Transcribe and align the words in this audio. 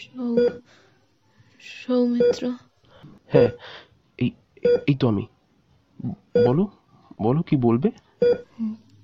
সৌ- 0.00 0.60
সৌমিত্র। 1.60 2.50
হ্যাঁ 3.28 3.48
এই 4.18 4.30
এই 4.86 4.94
তো 4.94 5.08
আমি। 5.08 5.26
বলো 6.46 6.68
বলো 7.22 7.42
কি 7.42 7.56
বলবে? 7.56 7.90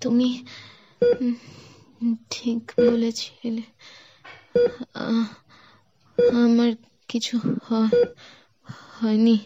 তুমি 0.00 0.44
ঠিক 2.30 2.72
বলেছিলে। 2.78 3.62
আমার 6.44 6.72
কিছু 7.08 7.38
হয়- 7.38 8.06
হয়নি। 9.02 9.38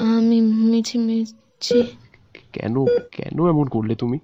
আমি 0.00 0.40
মিছি 0.40 0.98
মিছি 0.98 1.82
কেন 2.52 2.74
কেন 3.12 3.48
এমন 3.48 3.64
করলে 3.64 3.94
তুমি? 3.94 4.18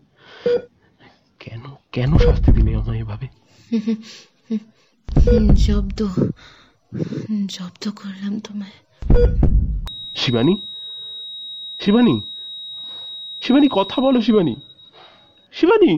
কেন 1.41 1.61
কেন 1.93 2.19
শাস্তি 2.19 2.53
দিলে 2.53 2.75
আমায় 2.75 2.99
এভাবে? 2.99 3.29
জব্দ। 5.67 6.01
জব্দ 7.47 7.85
করলাম 7.91 8.41
তোমায়। 8.41 8.77
শিবানী? 10.15 10.55
শিবানী? 11.81 12.21
শিবানী 13.43 13.69
কথা 13.73 14.01
বলো 14.01 14.23
শিবানী। 14.23 14.55
শিবানী! 15.53 15.93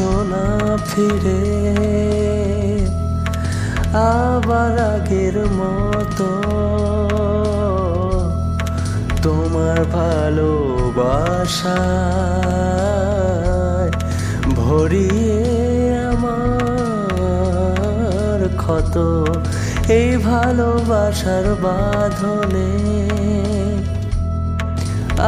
এসো 0.00 0.12
না 0.32 0.46
ফিরে, 0.88 1.42
আবার 4.10 4.74
আগের 4.92 5.36
মতো। 5.58 6.30
তোমার 9.24 9.78
ভালোবাসায় 9.96 11.50
ভরিয়ে 14.58 15.40
আমার 16.10 18.40
ক্ষত। 18.62 18.94
এই 19.98 20.10
ভালোবাসার 20.28 21.46
বাঁধনে 21.64 22.70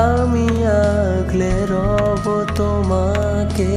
আমি 0.08 0.48
আগলে 0.84 1.52
রব 1.72 2.24
তোমাকে। 2.58 3.76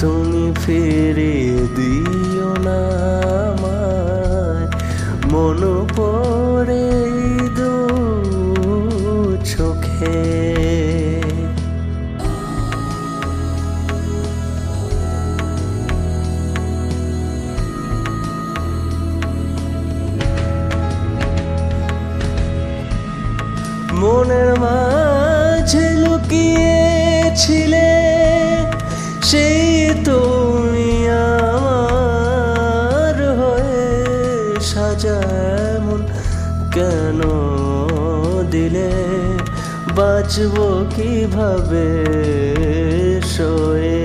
তুমি 0.00 0.44
ফিরিয়ে 0.64 1.60
দিও 1.76 2.50
না 2.66 2.80
আমায়। 3.50 4.66
মন 5.32 5.60
পড়ে 5.96 6.88
দু 7.56 7.72
চোখে। 9.44 10.18
মনের 24.00 24.50
মাঝে 24.60 24.95
বাঁচবো 39.98 40.66
কীভাবে? 40.96 41.88
শোয়ে 43.34 44.02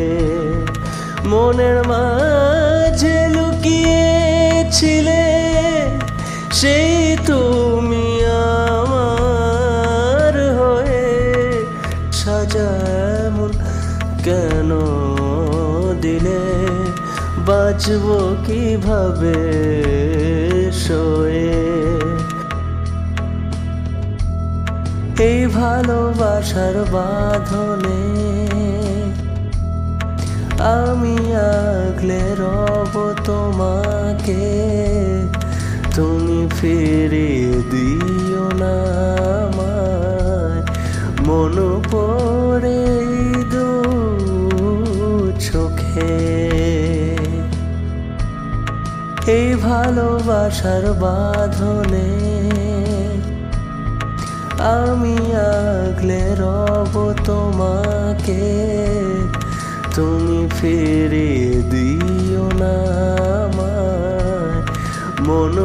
মনের 1.32 1.78
মাঝে 1.92 3.18
লুকিয়েছিলে, 3.36 5.26
সেই 6.60 6.94
তুমি 7.28 8.06
আমার 8.80 10.34
হয়ে 10.60 11.06
সাজা 12.20 12.70
এমন 13.26 13.52
কেন 14.26 14.70
দিলে? 16.04 16.42
বাঁচবো 17.48 18.18
কীভাবে? 18.48 19.40
শোয়ে 20.84 21.52
এই 25.22 25.48
ভালোবাসার 25.48 26.76
বাঁধনে 26.92 28.04
আমি 30.76 31.18
আগলে 31.54 32.22
রব 32.40 32.94
তোমাকে। 33.26 34.46
তুমি 35.96 36.48
ফিরিয়ে 36.60 37.56
দিও 37.72 38.46
না 38.62 38.76
আমায়। 39.44 40.62
মন 41.28 41.56
পড়ে 41.92 42.84
দু 43.52 43.68
চোখে। 45.40 46.18
এই 49.28 49.56
ভালোবাসার 49.56 50.94
বাঁধনে 50.94 52.41
আমি 54.62 55.18
আগলে 55.54 56.24
রব 56.40 56.94
তোমাকে। 57.26 58.44
তুমি 59.96 60.48
ফিরে 60.58 61.32
দিও 61.72 62.46
না 62.62 62.76
আমার 63.44 64.52
মন 65.26 65.56